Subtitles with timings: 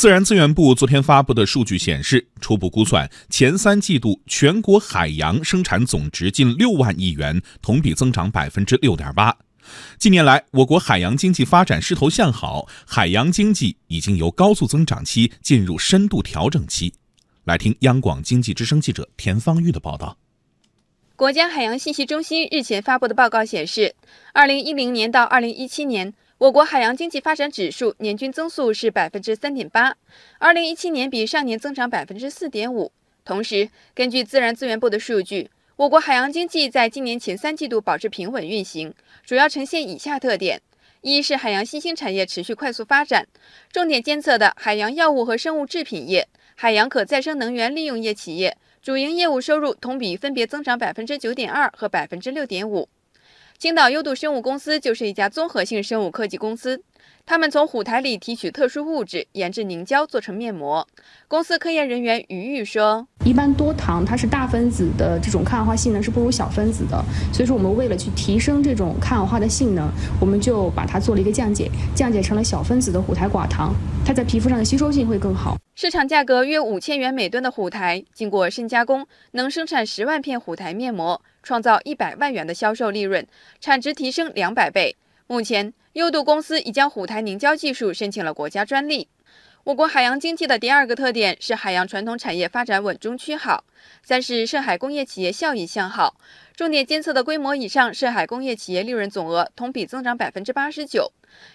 [0.00, 9.36] 自然资源部昨天发布的数据显示，初步估算，前三季度全国海洋生产总值近六万亿元，同比增长百分之六点八。
[9.98, 16.94] 近年来，我国海洋经济发展势头向好，海洋经济已经由高速增长期进入深度调整期。
[17.44, 20.16] 来听央广经济之声记者田方玉的报道。
[21.14, 23.94] 国家海洋信息中心日前发布的报告显示，
[24.32, 26.14] 二零一零年到二零一七年。
[26.40, 29.94] 我国海洋经济发展指数年均增速是百分之三点八，
[30.38, 32.90] 二零一七年比上年增长百分之四点五。
[33.26, 40.62] 同时，根据自然资源部的数据，我国海洋经济在今年前三季度保持平稳运行，主要呈现以下特点：
[41.02, 43.26] 一是海洋新兴产业持续快速发展，
[43.70, 52.88] 重点监测的海洋药物和生物制品业、海洋可再生能源利用业企业主营业务收入同比分别增长百分之九点二和百分之六点五。
[53.60, 56.82] 青岛优度生物公司就是一家综合性生物科技公司，
[57.26, 60.88] 他们从虎苔里提取特殊物质，研制凝胶做成面膜。
[61.28, 73.74] 公司科研人员于玉说：“一般多糖它是大分子的这种抗氧化性能是不如小分子的，所以说我们为了去提升这种抗氧化的性能，我们就把它做了一个降解，降解成了小分子的虎苔寡糖，
[74.06, 75.54] 它在皮肤上的吸收性会更好。
[75.80, 83.26] 市场价格约五千元每吨的虎苔，经过深加工，能生产十万片虎苔面膜。”创造一百万元的销售利润，
[83.62, 84.94] 产值提升两百倍。
[85.26, 89.08] 目前，优度公司已将虎苔凝胶技术申请了国家专利。
[89.64, 93.64] 我国海洋经济的第二个特点是海洋传统产业发展稳中趋好。
[94.02, 96.14] 三是涉海工业企业效益向好，
[96.54, 101.10] 重点监测的规模以上涉海工业企业利润总额同比增长百分之八十九。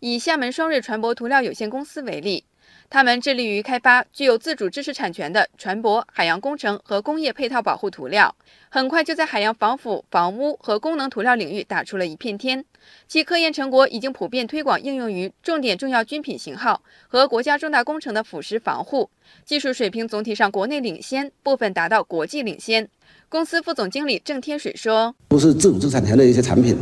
[0.00, 2.45] 以厦门双瑞船舶涂料有限公司为例。
[2.88, 8.34] 他们致力于开发具有自主知识产权的船舶、海洋工程和工业配套保护涂料，
[8.68, 12.64] 很快就在海洋防腐、房屋和功能涂料领域打出了一片天。
[13.08, 19.10] 其科研成果已经普遍推广应用于重点重要军品型号和国家重大工程的腐蚀防护，
[19.44, 22.88] 技术水平总体上国内领先，部分达到国际领先。
[23.28, 26.76] 公司副总经理郑天水说：“都是自主知识产权的一些产品，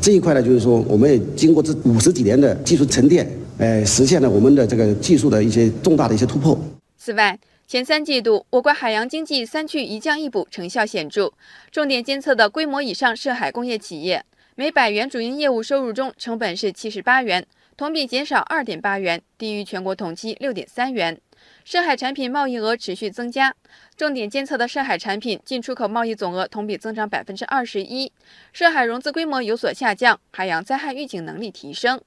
[0.00, 6.58] 这一块呢，就是说我们也经过这五十几年的技术沉淀。”呃，实现了我们的这个技术的一些重大的一些突破。
[6.96, 11.30] 此外，前三季度我国海洋经济三去一降一补成效显著，
[11.70, 17.46] 重点监测的规模以上涉海工业企业，每百元主营业务收入中成本是七十八元，
[17.80, 21.18] 同比减少二点八元，低于全国同期六点三元。
[21.64, 23.56] 涉海产品贸易额持续增加，
[23.96, 28.12] 重点监测的涉海产品进出口贸易总额同比增长百分之二十一，
[28.52, 31.98] 涉海融资规模有所下降，海洋灾害预警能力提升。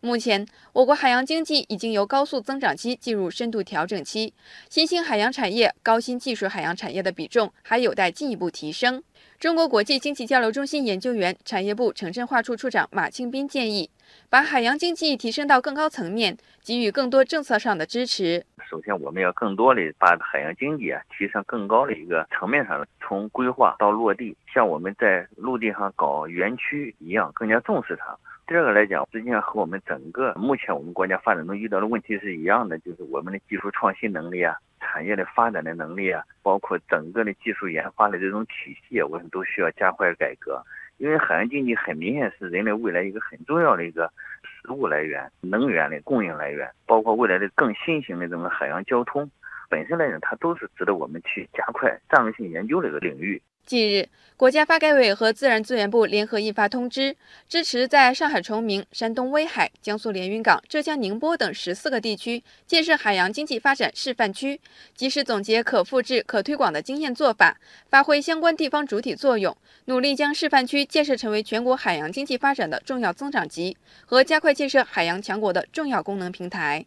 [0.00, 4.34] 目前，我国海洋经济已经由高速增长期进入深度调整期，
[4.68, 9.00] 新兴海洋产业、高新技术海洋产业的比重还有待进一步提升。
[9.42, 13.90] 中国国际经济交流中心研究员、产业部城镇化处处长马庆斌建议，
[14.30, 18.46] 把海洋经济提升到更高层面，给予更多政策上的支持。
[18.70, 28.16] 首先，我们要更多的把海洋经济啊提升更高的一个层面上，从规划到落地，像我们在陆地上搞园区一样，更加重视它。
[28.46, 34.54] 第二个来讲，实际上和我们整个目前我们国家发展中遇到的问题是一样的，就是我们的技术创新能力啊、
[34.92, 40.62] 产业的发展的能力啊，包括整个的技术研发的这种体系，我们都需要加快改革。
[40.98, 49.28] 因为海洋经济很明显是人类未来一个很重要的一个食物来源、能源的供应来源，包括未来的更新型的这种海洋交通，
[49.70, 53.40] 本身来讲，它都是值得我们去加快战略性研究的一个领域。
[53.64, 57.16] 近日，国家发改委和自然资源部联合印发通知，
[57.48, 64.60] 支持在上海崇明、山东威海、江苏连云港、浙江宁波等十四个地区建设海洋经济发展示范区，
[64.94, 67.58] 及时总结可复制、可推广的经验做法，
[67.88, 69.56] 发挥相关地方主体作用，
[69.86, 76.84] 努力将示范区建设成为全国海洋经济发展的重要增长极和加快建设海洋强国的重要功能平台。